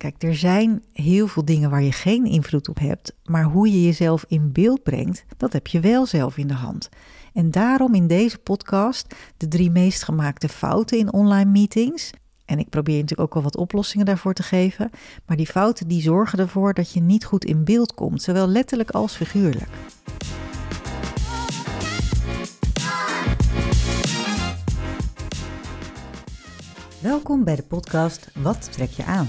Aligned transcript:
Kijk, 0.00 0.22
er 0.22 0.36
zijn 0.36 0.82
heel 0.92 1.26
veel 1.26 1.44
dingen 1.44 1.70
waar 1.70 1.82
je 1.82 1.92
geen 1.92 2.24
invloed 2.24 2.68
op 2.68 2.78
hebt, 2.78 3.14
maar 3.24 3.44
hoe 3.44 3.70
je 3.70 3.84
jezelf 3.84 4.24
in 4.28 4.52
beeld 4.52 4.82
brengt, 4.82 5.24
dat 5.36 5.52
heb 5.52 5.66
je 5.66 5.80
wel 5.80 6.06
zelf 6.06 6.36
in 6.36 6.46
de 6.46 6.54
hand. 6.54 6.88
En 7.32 7.50
daarom 7.50 7.94
in 7.94 8.06
deze 8.06 8.38
podcast 8.38 9.14
de 9.36 9.48
drie 9.48 9.70
meest 9.70 10.02
gemaakte 10.02 10.48
fouten 10.48 10.98
in 10.98 11.12
online 11.12 11.50
meetings. 11.50 12.10
En 12.44 12.58
ik 12.58 12.68
probeer 12.68 12.94
natuurlijk 12.94 13.20
ook 13.20 13.34
wel 13.34 13.42
wat 13.42 13.56
oplossingen 13.56 14.06
daarvoor 14.06 14.34
te 14.34 14.42
geven. 14.42 14.90
Maar 15.26 15.36
die 15.36 15.46
fouten 15.46 15.88
die 15.88 16.02
zorgen 16.02 16.38
ervoor 16.38 16.74
dat 16.74 16.92
je 16.92 17.00
niet 17.00 17.24
goed 17.24 17.44
in 17.44 17.64
beeld 17.64 17.94
komt, 17.94 18.22
zowel 18.22 18.48
letterlijk 18.48 18.90
als 18.90 19.16
figuurlijk. 19.16 19.70
Welkom 27.00 27.44
bij 27.44 27.56
de 27.56 27.62
podcast 27.62 28.30
Wat 28.34 28.72
trek 28.72 28.90
je 28.90 29.04
aan? 29.04 29.28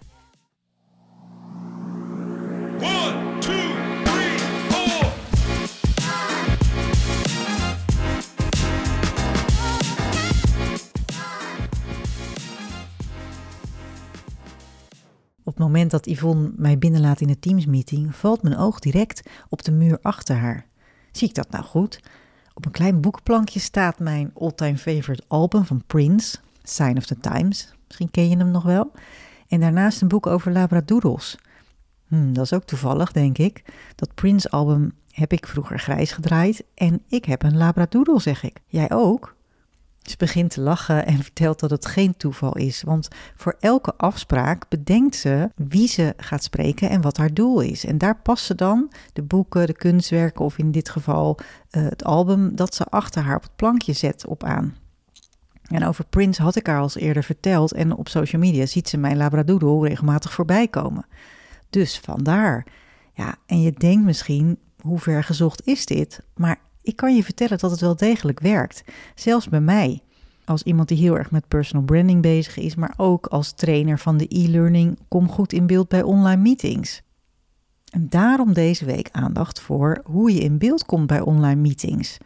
Moment 15.61 15.91
dat 15.91 16.05
Yvonne 16.05 16.51
mij 16.55 16.77
binnenlaat 16.77 17.21
in 17.21 17.27
de 17.27 17.39
Teams-meeting, 17.39 18.15
valt 18.15 18.43
mijn 18.43 18.57
oog 18.57 18.79
direct 18.79 19.29
op 19.49 19.63
de 19.63 19.71
muur 19.71 19.99
achter 20.01 20.35
haar. 20.35 20.65
Zie 21.11 21.27
ik 21.27 21.35
dat 21.35 21.49
nou 21.49 21.63
goed? 21.63 21.99
Op 22.53 22.65
een 22.65 22.71
klein 22.71 23.01
boekplankje 23.01 23.59
staat 23.59 23.99
mijn 23.99 24.31
all-time 24.33 24.77
favorite 24.77 25.23
album 25.27 25.65
van 25.65 25.83
Prince, 25.87 26.37
Sign 26.63 26.97
of 26.97 27.05
the 27.05 27.19
Times. 27.19 27.73
Misschien 27.87 28.11
ken 28.11 28.29
je 28.29 28.37
hem 28.37 28.51
nog 28.51 28.63
wel. 28.63 28.91
En 29.47 29.59
daarnaast 29.59 30.01
een 30.01 30.07
boek 30.07 30.27
over 30.27 30.51
labradoodles. 30.51 31.37
Hm, 32.07 32.33
dat 32.33 32.43
is 32.43 32.53
ook 32.53 32.63
toevallig, 32.63 33.11
denk 33.11 33.37
ik. 33.37 33.63
Dat 33.95 34.15
Prince-album 34.15 34.93
heb 35.11 35.33
ik 35.33 35.47
vroeger 35.47 35.79
grijs 35.79 36.11
gedraaid 36.11 36.63
en 36.73 37.01
ik 37.07 37.25
heb 37.25 37.43
een 37.43 37.57
labradoodle, 37.57 38.19
zeg 38.19 38.43
ik. 38.43 38.59
Jij 38.67 38.91
ook? 38.91 39.35
Ze 40.01 40.15
begint 40.17 40.51
te 40.51 40.61
lachen 40.61 41.05
en 41.05 41.23
vertelt 41.23 41.59
dat 41.59 41.69
het 41.69 41.85
geen 41.85 42.17
toeval 42.17 42.55
is, 42.57 42.81
want 42.81 43.07
voor 43.35 43.55
elke 43.59 43.93
afspraak 43.95 44.69
bedenkt 44.69 45.15
ze 45.15 45.49
wie 45.55 45.87
ze 45.87 46.13
gaat 46.17 46.43
spreken 46.43 46.89
en 46.89 47.01
wat 47.01 47.17
haar 47.17 47.33
doel 47.33 47.59
is. 47.59 47.85
En 47.85 47.97
daar 47.97 48.21
passen 48.21 48.57
dan 48.57 48.91
de 49.13 49.21
boeken, 49.21 49.67
de 49.67 49.73
kunstwerken 49.73 50.45
of 50.45 50.57
in 50.57 50.71
dit 50.71 50.89
geval 50.89 51.37
uh, 51.37 51.83
het 51.83 52.03
album 52.03 52.55
dat 52.55 52.75
ze 52.75 52.85
achter 52.85 53.23
haar 53.23 53.35
op 53.35 53.41
het 53.43 53.55
plankje 53.55 53.93
zet 53.93 54.25
op 54.25 54.43
aan. 54.43 54.75
En 55.71 55.85
over 55.85 56.05
Prince 56.05 56.41
had 56.41 56.55
ik 56.55 56.67
haar 56.67 56.79
al 56.79 56.89
eerder 56.93 57.23
verteld 57.23 57.73
en 57.73 57.95
op 57.95 58.07
social 58.07 58.41
media 58.41 58.65
ziet 58.65 58.89
ze 58.89 58.97
mijn 58.97 59.17
labradoodle 59.17 59.87
regelmatig 59.87 60.33
voorbij 60.33 60.67
komen. 60.67 61.05
Dus 61.69 61.99
vandaar. 61.99 62.65
Ja, 63.13 63.35
en 63.45 63.61
je 63.61 63.71
denkt 63.71 64.05
misschien, 64.05 64.59
hoe 64.81 64.99
ver 64.99 65.23
gezocht 65.23 65.67
is 65.67 65.85
dit? 65.85 66.21
Maar 66.35 66.59
ik 66.83 66.95
kan 66.95 67.15
je 67.15 67.23
vertellen 67.23 67.57
dat 67.57 67.71
het 67.71 67.79
wel 67.79 67.95
degelijk 67.95 68.39
werkt. 68.39 68.83
Zelfs 69.15 69.49
bij 69.49 69.61
mij. 69.61 70.01
Als 70.45 70.63
iemand 70.63 70.87
die 70.87 70.97
heel 70.97 71.17
erg 71.17 71.31
met 71.31 71.47
personal 71.47 71.85
branding 71.85 72.21
bezig 72.21 72.57
is, 72.57 72.75
maar 72.75 72.93
ook 72.97 73.25
als 73.25 73.51
trainer 73.51 73.99
van 73.99 74.17
de 74.17 74.25
e-learning, 74.29 74.99
kom 75.07 75.29
goed 75.29 75.53
in 75.53 75.67
beeld 75.67 75.87
bij 75.87 76.01
online 76.01 76.41
meetings. 76.41 77.01
En 77.91 78.07
daarom 78.09 78.53
deze 78.53 78.85
week 78.85 79.09
aandacht 79.11 79.59
voor 79.59 80.01
hoe 80.03 80.33
je 80.33 80.39
in 80.39 80.57
beeld 80.57 80.85
komt 80.85 81.07
bij 81.07 81.19
online 81.19 81.61
meetings. 81.61 82.17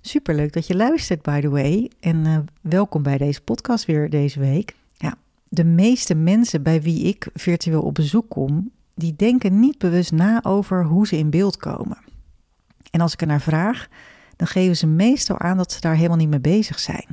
Superleuk 0.00 0.52
dat 0.52 0.66
je 0.66 0.76
luistert, 0.76 1.22
by 1.22 1.40
the 1.40 1.48
way. 1.48 1.90
En 2.00 2.16
uh, 2.16 2.38
welkom 2.60 3.02
bij 3.02 3.18
deze 3.18 3.40
podcast 3.40 3.84
weer 3.84 4.10
deze 4.10 4.40
week. 4.40 4.74
Ja, 4.92 5.14
de 5.48 5.64
meeste 5.64 6.14
mensen 6.14 6.62
bij 6.62 6.82
wie 6.82 7.02
ik 7.02 7.28
virtueel 7.34 7.82
op 7.82 7.94
bezoek 7.94 8.28
kom, 8.28 8.70
die 8.94 9.16
denken 9.16 9.60
niet 9.60 9.78
bewust 9.78 10.12
na 10.12 10.44
over 10.44 10.84
hoe 10.84 11.06
ze 11.06 11.18
in 11.18 11.30
beeld 11.30 11.56
komen. 11.56 11.98
En 12.96 13.02
als 13.02 13.12
ik 13.12 13.20
er 13.20 13.26
naar 13.26 13.40
vraag, 13.40 13.88
dan 14.36 14.46
geven 14.46 14.76
ze 14.76 14.86
meestal 14.86 15.38
aan 15.38 15.56
dat 15.56 15.72
ze 15.72 15.80
daar 15.80 15.94
helemaal 15.94 16.16
niet 16.16 16.28
mee 16.28 16.40
bezig 16.40 16.78
zijn. 16.78 17.06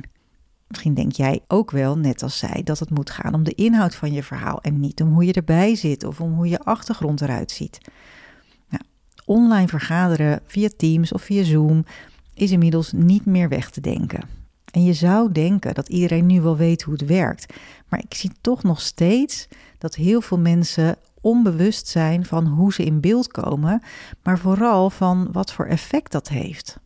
Misschien 0.66 0.94
denk 0.94 1.12
jij 1.12 1.40
ook 1.46 1.70
wel, 1.70 1.98
net 1.98 2.22
als 2.22 2.38
zij, 2.38 2.62
dat 2.62 2.78
het 2.78 2.90
moet 2.90 3.10
gaan 3.10 3.34
om 3.34 3.44
de 3.44 3.54
inhoud 3.54 3.94
van 3.94 4.12
je 4.12 4.22
verhaal 4.22 4.60
en 4.60 4.80
niet 4.80 5.02
om 5.02 5.12
hoe 5.12 5.24
je 5.24 5.32
erbij 5.32 5.74
zit 5.74 6.04
of 6.04 6.20
om 6.20 6.32
hoe 6.32 6.48
je 6.48 6.58
achtergrond 6.58 7.20
eruit 7.20 7.50
ziet. 7.50 7.78
Nou, 8.68 8.82
online 9.24 9.68
vergaderen 9.68 10.40
via 10.46 10.68
Teams 10.76 11.12
of 11.12 11.22
via 11.22 11.42
Zoom 11.42 11.84
is 12.34 12.50
inmiddels 12.50 12.92
niet 12.92 13.26
meer 13.26 13.48
weg 13.48 13.70
te 13.70 13.80
denken. 13.80 14.28
En 14.70 14.84
je 14.84 14.92
zou 14.92 15.32
denken 15.32 15.74
dat 15.74 15.88
iedereen 15.88 16.26
nu 16.26 16.40
wel 16.40 16.56
weet 16.56 16.82
hoe 16.82 16.94
het 16.94 17.06
werkt, 17.06 17.54
maar 17.88 18.00
ik 18.00 18.14
zie 18.14 18.30
toch 18.40 18.62
nog 18.62 18.80
steeds 18.80 19.48
dat 19.78 19.94
heel 19.94 20.20
veel 20.20 20.38
mensen 20.38 20.96
onbewust 21.24 21.88
zijn 21.88 22.24
van 22.24 22.46
hoe 22.46 22.72
ze 22.72 22.84
in 22.84 23.00
beeld 23.00 23.28
komen, 23.28 23.82
maar 24.22 24.38
vooral 24.38 24.90
van 24.90 25.32
wat 25.32 25.52
voor 25.52 25.66
effect 25.66 26.12
dat 26.12 26.28
heeft. 26.28 26.78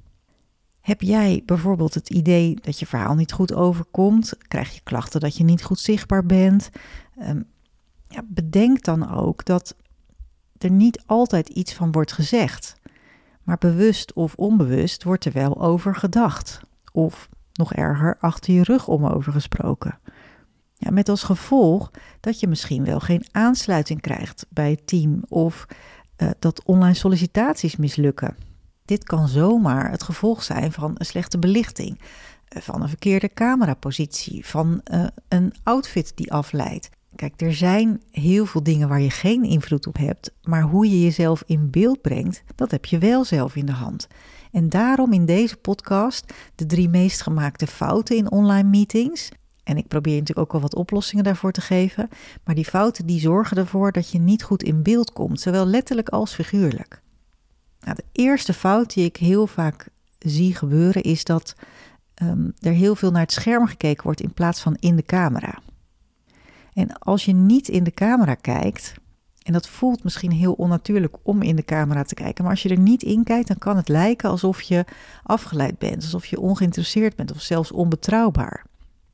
Heb 0.80 1.00
jij 1.00 1.42
bijvoorbeeld 1.46 1.94
het 1.94 2.10
idee 2.10 2.58
dat 2.62 2.78
je 2.78 2.86
verhaal 2.86 3.14
niet 3.14 3.32
goed 3.32 3.54
overkomt? 3.54 4.34
Krijg 4.48 4.74
je 4.74 4.80
klachten 4.84 5.20
dat 5.20 5.36
je 5.36 5.44
niet 5.44 5.64
goed 5.64 5.78
zichtbaar 5.78 6.26
bent? 6.26 6.70
Um, 7.22 7.44
ja, 8.08 8.22
bedenk 8.28 8.84
dan 8.84 9.14
ook 9.14 9.44
dat 9.44 9.76
er 10.58 10.70
niet 10.70 11.02
altijd 11.06 11.48
iets 11.48 11.74
van 11.74 11.92
wordt 11.92 12.12
gezegd. 12.12 12.76
Maar 13.42 13.58
bewust 13.58 14.12
of 14.12 14.34
onbewust 14.34 15.04
wordt 15.04 15.24
er 15.24 15.32
wel 15.32 15.62
over 15.62 15.94
gedacht. 15.94 16.60
Of 16.92 17.28
nog 17.52 17.72
erger, 17.72 18.16
achter 18.20 18.54
je 18.54 18.62
rug 18.62 18.88
om 18.88 19.06
over 19.06 19.32
gesproken. 19.32 19.98
Ja, 20.80 20.90
met 20.90 21.08
als 21.08 21.22
gevolg 21.22 21.90
dat 22.20 22.40
je 22.40 22.48
misschien 22.48 22.84
wel 22.84 23.00
geen 23.00 23.24
aansluiting 23.30 24.00
krijgt 24.00 24.46
bij 24.48 24.70
het 24.70 24.86
team 24.86 25.22
of 25.28 25.66
uh, 26.16 26.30
dat 26.38 26.64
online 26.64 26.94
sollicitaties 26.94 27.76
mislukken. 27.76 28.36
Dit 28.84 29.04
kan 29.04 29.28
zomaar 29.28 29.90
het 29.90 30.02
gevolg 30.02 30.42
zijn 30.42 30.72
van 30.72 30.94
een 30.94 31.06
slechte 31.06 31.38
belichting, 31.38 31.98
uh, 31.98 32.62
van 32.62 32.82
een 32.82 32.88
verkeerde 32.88 33.28
camerapositie, 33.34 34.46
van 34.46 34.80
uh, 34.92 35.06
een 35.28 35.54
outfit 35.62 36.12
die 36.14 36.32
afleidt. 36.32 36.90
Kijk, 37.16 37.40
er 37.40 37.54
zijn 37.54 38.02
heel 38.10 38.46
veel 38.46 38.62
dingen 38.62 38.88
waar 38.88 39.00
je 39.00 39.10
geen 39.10 39.44
invloed 39.44 39.86
op 39.86 39.96
hebt, 39.96 40.32
maar 40.42 40.62
hoe 40.62 40.90
je 40.90 41.02
jezelf 41.02 41.42
in 41.46 41.70
beeld 41.70 42.00
brengt, 42.00 42.42
dat 42.54 42.70
heb 42.70 42.84
je 42.84 42.98
wel 42.98 43.24
zelf 43.24 43.56
in 43.56 43.66
de 43.66 43.72
hand. 43.72 44.06
En 44.52 44.68
daarom 44.68 45.12
in 45.12 45.26
deze 45.26 45.56
podcast 45.56 46.32
de 46.54 46.66
drie 46.66 46.88
meest 46.88 47.22
gemaakte 47.22 47.66
fouten 47.66 48.16
in 48.16 48.30
online 48.30 48.68
meetings 48.68 49.30
en 49.68 49.76
ik 49.76 49.88
probeer 49.88 50.18
natuurlijk 50.18 50.38
ook 50.38 50.52
wel 50.52 50.60
wat 50.60 50.74
oplossingen 50.74 51.24
daarvoor 51.24 51.52
te 51.52 51.60
geven. 51.60 52.08
Maar 52.44 52.54
die 52.54 52.64
fouten 52.64 53.06
die 53.06 53.20
zorgen 53.20 53.56
ervoor 53.56 53.92
dat 53.92 54.10
je 54.10 54.18
niet 54.18 54.42
goed 54.42 54.62
in 54.62 54.82
beeld 54.82 55.12
komt, 55.12 55.40
zowel 55.40 55.66
letterlijk 55.66 56.08
als 56.08 56.34
figuurlijk. 56.34 57.02
Nou, 57.80 57.96
de 57.96 58.04
eerste 58.12 58.52
fout 58.52 58.94
die 58.94 59.04
ik 59.04 59.16
heel 59.16 59.46
vaak 59.46 59.88
zie 60.18 60.54
gebeuren 60.54 61.02
is 61.02 61.24
dat 61.24 61.54
um, 62.22 62.52
er 62.60 62.72
heel 62.72 62.94
veel 62.94 63.10
naar 63.10 63.22
het 63.22 63.32
scherm 63.32 63.66
gekeken 63.66 64.04
wordt 64.04 64.20
in 64.20 64.34
plaats 64.34 64.60
van 64.60 64.76
in 64.80 64.96
de 64.96 65.02
camera. 65.02 65.58
En 66.72 66.98
als 66.98 67.24
je 67.24 67.32
niet 67.32 67.68
in 67.68 67.84
de 67.84 67.94
camera 67.94 68.34
kijkt, 68.34 68.94
en 69.42 69.52
dat 69.52 69.68
voelt 69.68 70.04
misschien 70.04 70.32
heel 70.32 70.52
onnatuurlijk 70.52 71.16
om 71.22 71.42
in 71.42 71.56
de 71.56 71.64
camera 71.64 72.02
te 72.02 72.14
kijken, 72.14 72.44
maar 72.44 72.52
als 72.52 72.62
je 72.62 72.68
er 72.68 72.78
niet 72.78 73.02
in 73.02 73.24
kijkt, 73.24 73.48
dan 73.48 73.58
kan 73.58 73.76
het 73.76 73.88
lijken 73.88 74.30
alsof 74.30 74.60
je 74.60 74.84
afgeleid 75.22 75.78
bent, 75.78 76.02
alsof 76.02 76.26
je 76.26 76.40
ongeïnteresseerd 76.40 77.16
bent 77.16 77.32
of 77.32 77.40
zelfs 77.40 77.72
onbetrouwbaar 77.72 78.66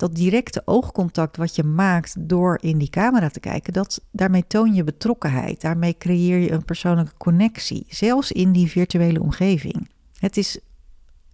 dat 0.04 0.14
directe 0.14 0.62
oogcontact 0.64 1.36
wat 1.36 1.56
je 1.56 1.62
maakt 1.62 2.14
door 2.28 2.58
in 2.60 2.78
die 2.78 2.90
camera 2.90 3.28
te 3.28 3.40
kijken, 3.40 3.72
dat, 3.72 4.00
daarmee 4.10 4.46
toon 4.46 4.74
je 4.74 4.84
betrokkenheid. 4.84 5.60
Daarmee 5.60 5.96
creëer 5.98 6.38
je 6.38 6.52
een 6.52 6.64
persoonlijke 6.64 7.16
connectie, 7.16 7.86
zelfs 7.88 8.32
in 8.32 8.52
die 8.52 8.70
virtuele 8.70 9.20
omgeving. 9.20 9.88
Het 10.18 10.36
is, 10.36 10.58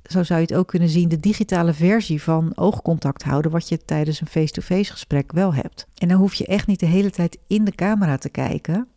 zo 0.02 0.22
zou 0.22 0.40
je 0.40 0.46
het 0.46 0.55
ook 0.55 0.69
kunnen 0.69 0.88
zien, 0.88 1.08
de 1.08 1.20
digitale 1.20 1.72
versie 1.72 2.22
van 2.22 2.56
oogcontact 2.56 3.22
houden, 3.22 3.50
wat 3.50 3.69
je 3.69 3.84
tijdens 3.84 4.20
een 4.20 4.26
face-to-face 4.26 4.93
gesprek 4.93 5.32
wel 5.32 5.55
hebt. 5.55 5.87
En 5.94 6.08
dan 6.08 6.19
hoef 6.19 6.34
je 6.34 6.46
echt 6.46 6.67
niet 6.67 6.81
de 6.81 6.87
hele 6.87 7.11
tijd 7.11 7.38
in 7.46 7.64
de 7.64 7.75
camera 7.75 8.17
te 8.17 8.28
kijken, 8.28 8.88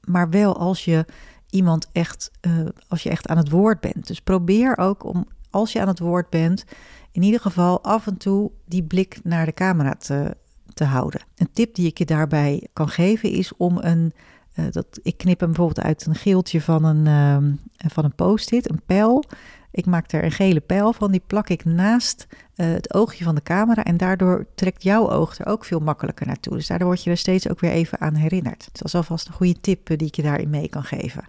maar 0.00 0.30
wel 0.30 0.56
als 0.56 0.84
je 0.84 1.04
iemand 1.50 1.88
echt, 1.92 2.30
uh, 2.46 2.66
als 2.88 3.02
je 3.02 3.10
echt 3.10 3.28
aan 3.28 3.36
het 3.36 3.50
woord 3.50 3.80
bent. 3.80 4.06
Dus 4.06 4.20
probeer 4.20 4.78
ook 4.78 5.04
om, 5.04 5.26
als 5.56 5.72
je 5.72 5.80
aan 5.80 5.88
het 5.88 5.98
woord 5.98 6.30
bent, 6.30 6.64
in 7.12 7.22
ieder 7.22 7.40
geval 7.40 7.82
af 7.82 8.06
en 8.06 8.16
toe 8.16 8.50
die 8.64 8.82
blik 8.82 9.18
naar 9.22 9.46
de 9.46 9.54
camera 9.54 9.94
te, 9.94 10.36
te 10.74 10.84
houden. 10.84 11.20
Een 11.36 11.52
tip 11.52 11.74
die 11.74 11.86
ik 11.86 11.98
je 11.98 12.04
daarbij 12.04 12.66
kan 12.72 12.88
geven 12.88 13.30
is 13.30 13.56
om 13.56 13.78
een. 13.78 14.12
Uh, 14.54 14.64
dat, 14.70 14.86
ik 15.02 15.16
knip 15.16 15.40
hem 15.40 15.48
bijvoorbeeld 15.48 15.86
uit 15.86 16.06
een 16.06 16.14
geeltje 16.14 16.60
van 16.60 16.84
een, 16.84 17.06
uh, 17.06 17.90
van 17.90 18.04
een 18.04 18.14
post-it, 18.14 18.70
een 18.70 18.82
pijl. 18.86 19.24
Ik 19.70 19.86
maak 19.86 20.12
er 20.12 20.24
een 20.24 20.32
gele 20.32 20.60
pijl 20.60 20.92
van, 20.92 21.10
die 21.10 21.22
plak 21.26 21.48
ik 21.48 21.64
naast 21.64 22.26
uh, 22.30 22.66
het 22.66 22.94
oogje 22.94 23.24
van 23.24 23.34
de 23.34 23.42
camera 23.42 23.84
en 23.84 23.96
daardoor 23.96 24.46
trekt 24.54 24.82
jouw 24.82 25.10
oog 25.10 25.38
er 25.38 25.46
ook 25.46 25.64
veel 25.64 25.80
makkelijker 25.80 26.26
naartoe. 26.26 26.54
Dus 26.54 26.66
daardoor 26.66 26.88
word 26.88 27.04
je 27.04 27.10
er 27.10 27.16
steeds 27.16 27.48
ook 27.48 27.60
weer 27.60 27.70
even 27.70 28.00
aan 28.00 28.14
herinnerd. 28.14 28.68
Dat 28.72 28.84
is 28.84 28.94
alvast 28.94 29.26
een 29.26 29.34
goede 29.34 29.60
tip 29.60 29.86
die 29.86 30.06
ik 30.06 30.14
je 30.14 30.22
daarin 30.22 30.50
mee 30.50 30.68
kan 30.68 30.84
geven. 30.84 31.24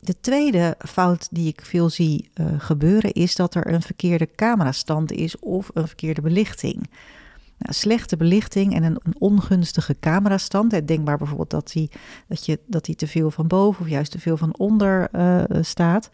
De 0.00 0.20
tweede 0.20 0.76
fout 0.78 1.28
die 1.30 1.48
ik 1.48 1.64
veel 1.64 1.88
zie 1.88 2.30
uh, 2.34 2.46
gebeuren 2.58 3.12
is 3.12 3.36
dat 3.36 3.54
er 3.54 3.72
een 3.72 3.82
verkeerde 3.82 4.28
camerastand 4.34 5.12
is 5.12 5.38
of 5.38 5.70
een 5.74 5.86
verkeerde 5.86 6.20
belichting. 6.20 6.90
Nou, 7.58 7.74
slechte 7.74 8.16
belichting 8.16 8.74
en 8.74 8.82
een, 8.82 9.00
een 9.02 9.14
ongunstige 9.18 9.96
camerastand. 10.00 10.86
Denkbaar 10.86 11.18
bijvoorbeeld 11.18 11.50
dat 11.50 11.72
hij 11.72 11.90
dat 12.28 12.46
je, 12.46 12.58
dat 12.66 12.84
die 12.84 12.94
te 12.94 13.06
veel 13.06 13.30
van 13.30 13.46
boven 13.46 13.82
of 13.84 13.90
juist 13.90 14.10
te 14.10 14.18
veel 14.18 14.36
van 14.36 14.56
onder 14.56 15.08
uh, 15.12 15.62
staat. 15.62 16.10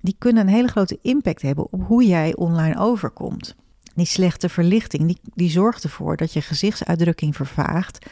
Die 0.00 0.16
kunnen 0.18 0.46
een 0.46 0.54
hele 0.54 0.68
grote 0.68 0.98
impact 1.02 1.42
hebben 1.42 1.72
op 1.72 1.86
hoe 1.86 2.06
jij 2.06 2.36
online 2.36 2.78
overkomt. 2.78 3.54
Die 3.94 4.06
slechte 4.06 4.48
verlichting 4.48 5.06
die, 5.06 5.18
die 5.34 5.50
zorgt 5.50 5.84
ervoor 5.84 6.16
dat 6.16 6.32
je 6.32 6.40
gezichtsuitdrukking 6.40 7.36
vervaagt. 7.36 8.06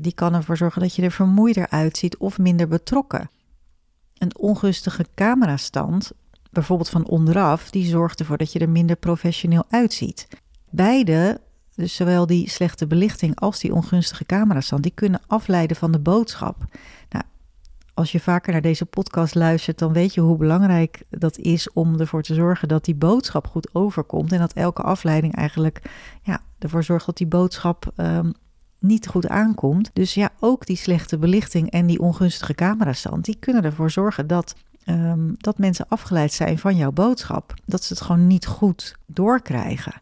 Die 0.00 0.14
kan 0.14 0.34
ervoor 0.34 0.56
zorgen 0.56 0.82
dat 0.82 0.94
je 0.94 1.02
er 1.02 1.10
vermoeider 1.10 1.68
uitziet 1.68 2.16
of 2.16 2.38
minder 2.38 2.68
betrokken. 2.68 3.30
Een 4.22 4.38
ongunstige 4.38 5.06
camerastand, 5.14 6.12
bijvoorbeeld 6.50 6.88
van 6.88 7.06
onderaf, 7.06 7.70
die 7.70 7.86
zorgt 7.86 8.20
ervoor 8.20 8.36
dat 8.36 8.52
je 8.52 8.58
er 8.58 8.68
minder 8.68 8.96
professioneel 8.96 9.64
uitziet. 9.68 10.28
Beide 10.70 11.40
dus 11.74 11.94
zowel 11.94 12.26
die 12.26 12.50
slechte 12.50 12.86
belichting 12.86 13.40
als 13.40 13.58
die 13.60 13.74
ongunstige 13.74 14.24
camerastand, 14.24 14.82
die 14.82 14.92
kunnen 14.94 15.20
afleiden 15.26 15.76
van 15.76 15.92
de 15.92 15.98
boodschap. 15.98 16.56
Nou, 17.08 17.24
als 17.94 18.12
je 18.12 18.20
vaker 18.20 18.52
naar 18.52 18.62
deze 18.62 18.86
podcast 18.86 19.34
luistert, 19.34 19.78
dan 19.78 19.92
weet 19.92 20.14
je 20.14 20.20
hoe 20.20 20.36
belangrijk 20.36 21.02
dat 21.10 21.38
is 21.38 21.72
om 21.72 22.00
ervoor 22.00 22.22
te 22.22 22.34
zorgen 22.34 22.68
dat 22.68 22.84
die 22.84 22.94
boodschap 22.94 23.46
goed 23.46 23.74
overkomt. 23.74 24.32
En 24.32 24.38
dat 24.38 24.52
elke 24.52 24.82
afleiding 24.82 25.34
eigenlijk 25.34 25.82
ja, 26.22 26.40
ervoor 26.58 26.84
zorgt 26.84 27.06
dat 27.06 27.16
die 27.16 27.26
boodschap 27.26 27.92
um, 27.96 28.32
niet 28.82 29.06
goed 29.06 29.28
aankomt. 29.28 29.90
Dus 29.92 30.14
ja, 30.14 30.30
ook 30.40 30.66
die 30.66 30.76
slechte 30.76 31.18
belichting 31.18 31.70
en 31.70 31.86
die 31.86 32.00
ongunstige 32.00 32.54
camerastand, 32.54 33.24
die 33.24 33.36
kunnen 33.40 33.64
ervoor 33.64 33.90
zorgen 33.90 34.26
dat, 34.26 34.54
um, 34.86 35.34
dat 35.36 35.58
mensen 35.58 35.88
afgeleid 35.88 36.32
zijn 36.32 36.58
van 36.58 36.76
jouw 36.76 36.92
boodschap. 36.92 37.54
Dat 37.64 37.84
ze 37.84 37.92
het 37.92 38.02
gewoon 38.02 38.26
niet 38.26 38.46
goed 38.46 38.96
doorkrijgen. 39.06 40.00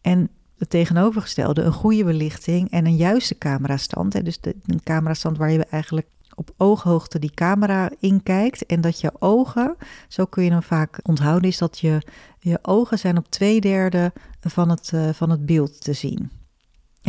En 0.00 0.28
het 0.58 0.70
tegenovergestelde, 0.70 1.62
een 1.62 1.72
goede 1.72 2.04
belichting 2.04 2.70
en 2.70 2.86
een 2.86 2.96
juiste 2.96 3.38
camerastand. 3.38 4.12
Hè, 4.12 4.22
dus 4.22 4.40
de, 4.40 4.56
een 4.66 4.82
camerastand 4.82 5.38
waar 5.38 5.50
je 5.50 5.64
eigenlijk 5.64 6.06
op 6.34 6.50
ooghoogte 6.56 7.18
die 7.18 7.34
camera 7.34 7.90
inkijkt 8.00 8.66
en 8.66 8.80
dat 8.80 9.00
je 9.00 9.12
ogen, 9.18 9.76
zo 10.08 10.24
kun 10.24 10.44
je 10.44 10.50
hem 10.50 10.62
vaak 10.62 11.00
onthouden, 11.02 11.48
is 11.48 11.58
dat 11.58 11.78
je, 11.78 12.02
je 12.38 12.58
ogen 12.62 12.98
zijn 12.98 13.18
op 13.18 13.30
twee 13.30 13.60
derde 13.60 14.12
van 14.40 14.68
het, 14.68 14.90
uh, 14.94 15.08
van 15.12 15.30
het 15.30 15.46
beeld 15.46 15.80
te 15.80 15.92
zien 15.92 16.30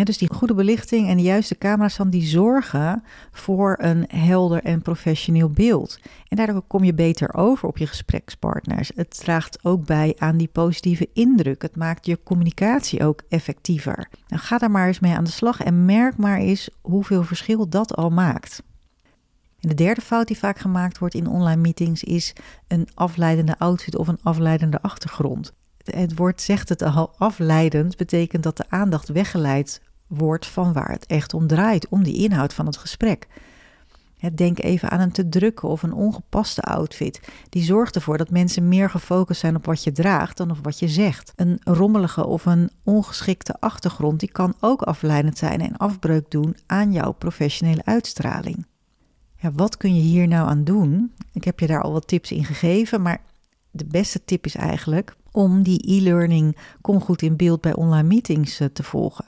dus 0.05 0.17
die 0.17 0.33
goede 0.33 0.53
belichting 0.53 1.07
en 1.07 1.17
de 1.17 1.23
juiste 1.23 1.57
camera's 1.57 1.99
die 2.07 2.25
zorgen 2.25 3.03
voor 3.31 3.75
een 3.79 4.05
helder 4.07 4.63
en 4.63 4.81
professioneel 4.81 5.49
beeld. 5.49 5.99
En 6.27 6.37
daardoor 6.37 6.61
kom 6.61 6.83
je 6.83 6.93
beter 6.93 7.33
over 7.33 7.67
op 7.67 7.77
je 7.77 7.87
gesprekspartners. 7.87 8.91
Het 8.95 9.19
draagt 9.19 9.59
ook 9.63 9.85
bij 9.85 10.15
aan 10.17 10.37
die 10.37 10.47
positieve 10.47 11.09
indruk. 11.13 11.61
Het 11.61 11.75
maakt 11.75 12.05
je 12.05 12.23
communicatie 12.23 13.03
ook 13.03 13.21
effectiever. 13.29 14.09
Nou, 14.27 14.41
ga 14.41 14.57
daar 14.57 14.71
maar 14.71 14.87
eens 14.87 14.99
mee 14.99 15.13
aan 15.13 15.23
de 15.23 15.29
slag 15.31 15.61
en 15.61 15.85
merk 15.85 16.17
maar 16.17 16.37
eens 16.37 16.69
hoeveel 16.81 17.23
verschil 17.23 17.69
dat 17.69 17.95
al 17.95 18.09
maakt. 18.09 18.63
De 19.59 19.73
derde 19.73 20.01
fout 20.01 20.27
die 20.27 20.37
vaak 20.37 20.59
gemaakt 20.59 20.97
wordt 20.97 21.15
in 21.15 21.27
online 21.27 21.61
meetings 21.61 22.03
is 22.03 22.33
een 22.67 22.87
afleidende 22.93 23.59
outfit 23.59 23.95
of 23.95 24.07
een 24.07 24.19
afleidende 24.23 24.81
achtergrond 24.81 25.53
het 25.95 26.15
woord 26.15 26.41
zegt 26.41 26.69
het 26.69 26.81
al, 26.81 27.13
afleidend 27.17 27.97
betekent 27.97 28.43
dat 28.43 28.57
de 28.57 28.65
aandacht 28.69 29.07
weggeleid 29.07 29.81
wordt 30.07 30.47
van 30.47 30.73
waar 30.73 30.91
het 30.91 31.05
echt 31.05 31.33
om 31.33 31.47
draait, 31.47 31.87
om 31.89 32.03
die 32.03 32.23
inhoud 32.23 32.53
van 32.53 32.65
het 32.65 32.77
gesprek. 32.77 33.27
Denk 34.33 34.63
even 34.63 34.89
aan 34.89 34.99
een 34.99 35.11
te 35.11 35.29
drukke 35.29 35.67
of 35.67 35.83
een 35.83 35.93
ongepaste 35.93 36.61
outfit. 36.61 37.19
Die 37.49 37.63
zorgt 37.63 37.95
ervoor 37.95 38.17
dat 38.17 38.29
mensen 38.29 38.67
meer 38.67 38.89
gefocust 38.89 39.39
zijn 39.39 39.55
op 39.55 39.65
wat 39.65 39.83
je 39.83 39.91
draagt 39.91 40.37
dan 40.37 40.51
op 40.51 40.57
wat 40.61 40.79
je 40.79 40.87
zegt. 40.87 41.33
Een 41.35 41.59
rommelige 41.63 42.25
of 42.25 42.45
een 42.45 42.69
ongeschikte 42.83 43.55
achtergrond 43.59 44.19
die 44.19 44.31
kan 44.31 44.53
ook 44.59 44.81
afleidend 44.81 45.37
zijn 45.37 45.61
en 45.61 45.77
afbreuk 45.77 46.31
doen 46.31 46.55
aan 46.65 46.91
jouw 46.91 47.11
professionele 47.11 47.85
uitstraling. 47.85 48.65
Ja, 49.35 49.51
wat 49.51 49.77
kun 49.77 49.95
je 49.95 50.01
hier 50.01 50.27
nou 50.27 50.47
aan 50.47 50.63
doen? 50.63 51.13
Ik 51.33 51.43
heb 51.43 51.59
je 51.59 51.67
daar 51.67 51.81
al 51.81 51.91
wat 51.91 52.07
tips 52.07 52.31
in 52.31 52.45
gegeven, 52.45 53.01
maar 53.01 53.21
de 53.71 53.85
beste 53.85 54.25
tip 54.25 54.45
is 54.45 54.55
eigenlijk 54.55 55.15
om 55.31 55.63
die 55.63 55.97
e-learning 55.97 56.57
Kom 56.81 57.01
goed 57.01 57.21
in 57.21 57.35
beeld 57.35 57.61
bij 57.61 57.75
online 57.75 58.07
meetings 58.07 58.59
eh, 58.59 58.67
te 58.73 58.83
volgen. 58.83 59.25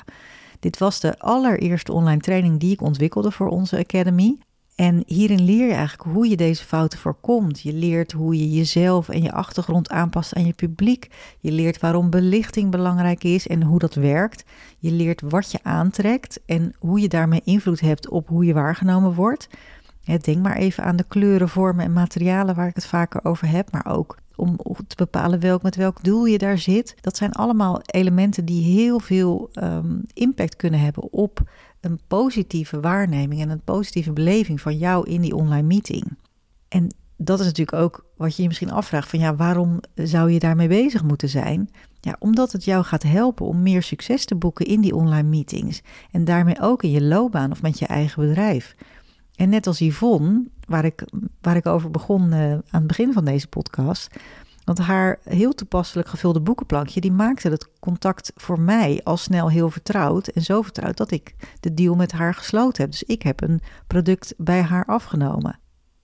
Dit 0.59 0.77
was 0.77 0.99
de 0.99 1.19
allereerste 1.19 1.91
online 1.91 2.21
training 2.21 2.59
die 2.59 2.71
ik 2.71 2.81
ontwikkelde 2.81 3.31
voor 3.31 3.47
onze 3.47 3.77
Academy. 3.77 4.37
En 4.75 5.03
hierin 5.05 5.41
leer 5.41 5.67
je 5.67 5.73
eigenlijk 5.73 6.09
hoe 6.09 6.29
je 6.29 6.35
deze 6.35 6.63
fouten 6.63 6.99
voorkomt. 6.99 7.61
Je 7.61 7.73
leert 7.73 8.11
hoe 8.11 8.37
je 8.37 8.51
jezelf 8.51 9.09
en 9.09 9.21
je 9.21 9.31
achtergrond 9.31 9.89
aanpast 9.89 10.33
aan 10.35 10.45
je 10.45 10.53
publiek. 10.53 11.07
Je 11.39 11.51
leert 11.51 11.79
waarom 11.79 12.09
belichting 12.09 12.71
belangrijk 12.71 13.23
is 13.23 13.47
en 13.47 13.63
hoe 13.63 13.79
dat 13.79 13.93
werkt. 13.93 14.43
Je 14.77 14.91
leert 14.91 15.21
wat 15.21 15.51
je 15.51 15.59
aantrekt 15.63 16.39
en 16.45 16.73
hoe 16.79 16.99
je 16.99 17.07
daarmee 17.07 17.41
invloed 17.43 17.79
hebt 17.79 18.09
op 18.09 18.27
hoe 18.27 18.45
je 18.45 18.53
waargenomen 18.53 19.13
wordt. 19.13 19.47
Denk 20.03 20.41
maar 20.41 20.55
even 20.55 20.83
aan 20.83 20.95
de 20.95 21.05
kleuren, 21.07 21.49
vormen 21.49 21.85
en 21.85 21.93
materialen 21.93 22.55
waar 22.55 22.67
ik 22.67 22.75
het 22.75 22.85
vaker 22.85 23.25
over 23.25 23.47
heb, 23.49 23.71
maar 23.71 23.85
ook 23.85 24.17
om 24.35 24.57
te 24.87 24.95
bepalen 24.95 25.39
welk, 25.39 25.61
met 25.61 25.75
welk 25.75 26.03
doel 26.03 26.25
je 26.25 26.37
daar 26.37 26.57
zit. 26.57 26.95
Dat 27.01 27.17
zijn 27.17 27.31
allemaal 27.31 27.81
elementen 27.85 28.45
die 28.45 28.63
heel 28.63 28.99
veel 28.99 29.49
um, 29.53 30.03
impact 30.13 30.55
kunnen 30.55 30.79
hebben 30.79 31.11
op 31.11 31.41
een 31.81 31.99
positieve 32.07 32.79
waarneming 32.79 33.41
en 33.41 33.49
een 33.49 33.63
positieve 33.63 34.13
beleving 34.13 34.61
van 34.61 34.77
jou 34.77 35.09
in 35.09 35.21
die 35.21 35.35
online 35.35 35.67
meeting. 35.67 36.17
En 36.67 36.87
dat 37.17 37.39
is 37.39 37.45
natuurlijk 37.45 37.77
ook 37.77 38.05
wat 38.17 38.35
je 38.35 38.41
je 38.41 38.47
misschien 38.47 38.71
afvraagt: 38.71 39.09
van 39.09 39.19
ja, 39.19 39.35
waarom 39.35 39.79
zou 39.95 40.31
je 40.31 40.39
daarmee 40.39 40.67
bezig 40.67 41.03
moeten 41.03 41.29
zijn? 41.29 41.69
Ja, 41.99 42.15
omdat 42.19 42.51
het 42.51 42.63
jou 42.63 42.83
gaat 42.83 43.03
helpen 43.03 43.45
om 43.45 43.61
meer 43.61 43.83
succes 43.83 44.25
te 44.25 44.35
boeken 44.35 44.65
in 44.65 44.81
die 44.81 44.95
online 44.95 45.29
meetings. 45.29 45.81
En 46.11 46.25
daarmee 46.25 46.61
ook 46.61 46.83
in 46.83 46.91
je 46.91 47.03
loopbaan 47.03 47.51
of 47.51 47.61
met 47.61 47.79
je 47.79 47.85
eigen 47.85 48.27
bedrijf. 48.27 48.75
En 49.39 49.49
net 49.49 49.67
als 49.67 49.79
Yvonne, 49.79 50.43
waar 50.67 50.85
ik, 50.85 51.03
waar 51.41 51.55
ik 51.55 51.65
over 51.65 51.91
begon 51.91 52.33
uh, 52.33 52.51
aan 52.51 52.61
het 52.69 52.87
begin 52.87 53.13
van 53.13 53.25
deze 53.25 53.47
podcast. 53.47 54.15
Want 54.63 54.77
haar 54.77 55.19
heel 55.23 55.53
toepasselijk 55.53 56.07
gevulde 56.07 56.39
boekenplankje, 56.39 57.01
die 57.01 57.11
maakte 57.11 57.49
het 57.49 57.69
contact 57.79 58.31
voor 58.35 58.59
mij 58.59 59.01
al 59.03 59.17
snel 59.17 59.49
heel 59.49 59.69
vertrouwd. 59.69 60.27
En 60.27 60.41
zo 60.41 60.61
vertrouwd 60.61 60.97
dat 60.97 61.11
ik 61.11 61.35
de 61.59 61.73
deal 61.73 61.95
met 61.95 62.11
haar 62.11 62.33
gesloten 62.33 62.81
heb. 62.81 62.91
Dus 62.91 63.03
ik 63.03 63.21
heb 63.21 63.41
een 63.41 63.61
product 63.87 64.33
bij 64.37 64.61
haar 64.61 64.85
afgenomen. 64.85 65.59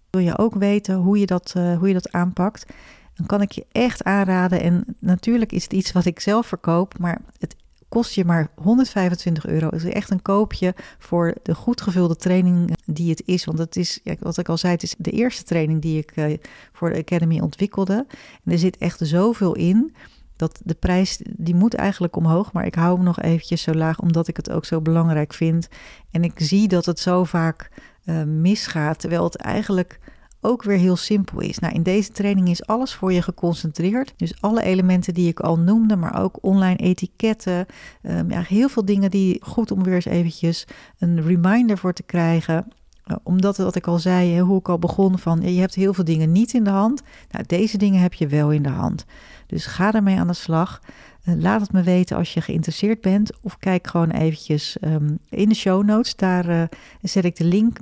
Wil 0.10 0.22
je 0.22 0.38
ook 0.38 0.56
weten 0.56 0.96
hoe 0.96 1.20
je 1.20 1.26
dat, 1.26 1.54
uh, 1.58 1.78
hoe 1.78 1.88
je 1.88 1.94
dat 1.94 2.12
aanpakt? 2.12 2.66
Dan 3.14 3.26
kan 3.26 3.42
ik 3.42 3.52
je 3.52 3.66
echt 3.72 4.04
aanraden. 4.04 4.62
En 4.62 4.96
natuurlijk 5.00 5.52
is 5.52 5.64
het 5.64 5.74
iets 5.74 5.92
wat 5.92 6.06
ik 6.06 6.20
zelf 6.20 6.48
verkoop, 6.48 7.00
maar 7.00 7.22
het 7.38 7.56
kost 7.96 8.14
je 8.14 8.26
maar 8.26 8.48
125 8.56 9.46
euro. 9.46 9.66
Het 9.66 9.84
is 9.84 9.94
echt 9.94 10.10
een 10.10 10.22
koopje 10.22 10.76
voor 11.00 11.34
de 11.44 11.56
goed 11.56 11.82
gevulde 11.82 12.16
training 12.16 12.76
die 12.86 13.10
het 13.10 13.22
is. 13.26 13.46
Want 13.46 13.58
het 13.58 13.76
is, 13.76 14.00
wat 14.20 14.38
ik 14.38 14.50
al 14.50 14.58
zei, 14.58 14.74
het 14.74 14.84
is 14.84 14.96
de 14.98 15.12
eerste 15.12 15.44
training 15.44 15.82
die 15.82 15.98
ik 15.98 16.16
uh, 16.16 16.38
voor 16.74 16.90
de 16.90 17.00
Academy 17.00 17.40
ontwikkelde. 17.40 18.06
En 18.44 18.52
er 18.52 18.58
zit 18.58 18.78
echt 18.78 19.00
zoveel 19.04 19.56
in 19.56 19.96
dat 20.36 20.60
de 20.64 20.74
prijs, 20.74 21.20
die 21.30 21.56
moet 21.56 21.74
eigenlijk 21.74 22.16
omhoog. 22.16 22.52
Maar 22.52 22.66
ik 22.66 22.76
hou 22.76 22.96
hem 22.96 23.04
nog 23.04 23.22
eventjes 23.22 23.62
zo 23.62 23.74
laag, 23.74 24.00
omdat 24.00 24.28
ik 24.28 24.38
het 24.38 24.52
ook 24.52 24.66
zo 24.66 24.82
belangrijk 24.82 25.34
vind. 25.34 25.68
En 26.12 26.24
ik 26.24 26.34
zie 26.36 26.68
dat 26.68 26.86
het 26.86 27.00
zo 27.00 27.24
vaak 27.24 27.70
uh, 28.06 28.24
misgaat, 28.24 29.00
terwijl 29.00 29.24
het 29.24 29.36
eigenlijk 29.36 30.00
ook 30.46 30.64
weer 30.64 30.78
heel 30.78 30.96
simpel 30.96 31.40
is. 31.40 31.60
Nou, 31.60 31.74
in 31.74 31.84
deze 31.84 32.12
training 32.12 32.50
is 32.50 32.66
alles 32.66 32.94
voor 32.94 33.14
je 33.14 33.22
geconcentreerd. 33.22 34.14
Dus 34.16 34.42
alle 34.42 34.64
elementen 34.64 35.14
die 35.14 35.28
ik 35.28 35.40
al 35.40 35.60
noemde, 35.60 35.96
maar 35.96 36.22
ook 36.22 36.38
online 36.42 36.78
etiketten. 36.78 37.66
Um, 38.02 38.32
ja, 38.32 38.42
heel 38.42 38.70
veel 38.70 38.86
dingen 38.86 39.12
die 39.12 39.42
goed 39.44 39.72
om 39.72 39.84
weer 39.84 39.94
eens 39.94 40.06
eventjes 40.06 40.68
een 41.00 41.22
reminder 41.22 41.78
voor 41.78 41.94
te 41.94 42.04
krijgen. 42.04 42.68
Uh, 43.08 43.18
omdat, 43.24 43.58
wat 43.58 43.76
ik 43.76 43.88
al 43.88 44.00
zei, 44.00 44.40
hoe 44.40 44.60
ik 44.60 44.70
al 44.70 44.80
begon 44.80 45.20
van, 45.20 45.42
je 45.42 45.60
hebt 45.60 45.76
heel 45.76 45.94
veel 45.94 46.04
dingen 46.04 46.32
niet 46.32 46.54
in 46.54 46.64
de 46.64 46.70
hand. 46.70 47.02
Nou, 47.32 47.44
deze 47.48 47.78
dingen 47.78 48.02
heb 48.02 48.14
je 48.14 48.28
wel 48.28 48.52
in 48.52 48.64
de 48.64 48.70
hand. 48.70 49.06
Dus 49.48 49.66
ga 49.66 49.94
ermee 49.94 50.20
aan 50.20 50.28
de 50.28 50.34
slag. 50.34 50.82
Uh, 51.24 51.36
laat 51.36 51.62
het 51.62 51.72
me 51.72 51.84
weten 51.84 52.18
als 52.18 52.34
je 52.34 52.42
geïnteresseerd 52.42 53.02
bent. 53.02 53.32
Of 53.42 53.58
kijk 53.58 53.88
gewoon 53.88 54.12
eventjes 54.12 54.78
um, 54.82 55.18
in 55.30 55.50
de 55.50 55.56
show 55.56 55.84
notes. 55.84 56.16
Daar 56.16 56.50
uh, 56.50 56.64
zet 57.02 57.26
ik 57.26 57.36
de 57.36 57.44
link 57.44 57.78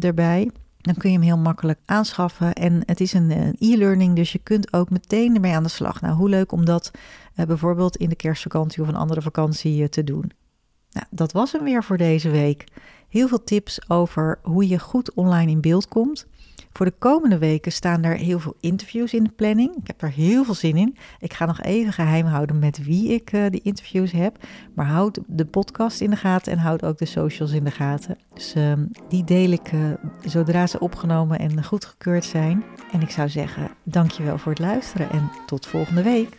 erbij. 0.00 0.50
Dan 0.88 0.96
kun 0.96 1.10
je 1.10 1.16
hem 1.16 1.26
heel 1.26 1.38
makkelijk 1.38 1.78
aanschaffen. 1.84 2.52
En 2.52 2.82
het 2.86 3.00
is 3.00 3.12
een 3.12 3.56
e-learning, 3.58 4.16
dus 4.16 4.32
je 4.32 4.38
kunt 4.38 4.72
ook 4.72 4.90
meteen 4.90 5.34
ermee 5.34 5.54
aan 5.54 5.62
de 5.62 5.68
slag. 5.68 6.00
Nou, 6.00 6.14
hoe 6.14 6.28
leuk 6.28 6.52
om 6.52 6.64
dat 6.64 6.90
uh, 7.36 7.46
bijvoorbeeld 7.46 7.96
in 7.96 8.08
de 8.08 8.16
kerstvakantie 8.16 8.82
of 8.82 8.88
een 8.88 8.96
andere 8.96 9.22
vakantie 9.22 9.82
uh, 9.82 9.88
te 9.88 10.04
doen. 10.04 10.30
Nou, 10.90 11.06
dat 11.10 11.32
was 11.32 11.52
hem 11.52 11.64
weer 11.64 11.84
voor 11.84 11.96
deze 11.96 12.30
week. 12.30 12.64
Heel 13.08 13.28
veel 13.28 13.44
tips 13.44 13.90
over 13.90 14.38
hoe 14.42 14.68
je 14.68 14.78
goed 14.78 15.14
online 15.14 15.50
in 15.50 15.60
beeld 15.60 15.88
komt. 15.88 16.26
Voor 16.78 16.86
de 16.86 16.94
komende 16.98 17.38
weken 17.38 17.72
staan 17.72 18.02
er 18.02 18.16
heel 18.16 18.38
veel 18.38 18.56
interviews 18.60 19.14
in 19.14 19.24
de 19.24 19.30
planning. 19.30 19.76
Ik 19.76 19.86
heb 19.86 20.02
er 20.02 20.10
heel 20.10 20.44
veel 20.44 20.54
zin 20.54 20.76
in. 20.76 20.96
Ik 21.18 21.32
ga 21.32 21.46
nog 21.46 21.60
even 21.60 21.92
geheim 21.92 22.26
houden 22.26 22.58
met 22.58 22.84
wie 22.84 23.12
ik 23.12 23.32
uh, 23.32 23.46
die 23.50 23.60
interviews 23.62 24.12
heb. 24.12 24.36
Maar 24.74 24.86
houd 24.86 25.18
de 25.26 25.44
podcast 25.44 26.00
in 26.00 26.10
de 26.10 26.16
gaten 26.16 26.52
en 26.52 26.58
houd 26.58 26.84
ook 26.84 26.98
de 26.98 27.04
socials 27.04 27.52
in 27.52 27.64
de 27.64 27.70
gaten. 27.70 28.18
Dus 28.34 28.54
uh, 28.56 28.72
die 29.08 29.24
deel 29.24 29.50
ik 29.50 29.72
uh, 29.72 29.80
zodra 30.24 30.66
ze 30.66 30.80
opgenomen 30.80 31.38
en 31.38 31.64
goedgekeurd 31.64 32.24
zijn. 32.24 32.64
En 32.92 33.00
ik 33.00 33.10
zou 33.10 33.28
zeggen, 33.28 33.70
dankjewel 33.82 34.38
voor 34.38 34.52
het 34.52 34.60
luisteren 34.60 35.10
en 35.10 35.30
tot 35.46 35.66
volgende 35.66 36.02
week. 36.02 36.38